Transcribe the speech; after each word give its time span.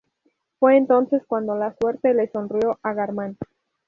Fue 0.59 0.77
entonces 0.77 1.21
cuando 1.27 1.53
la 1.55 1.75
suerte 1.79 2.15
le 2.15 2.27
sonrió 2.31 2.79
a 2.81 2.93
Garman. 2.93 3.37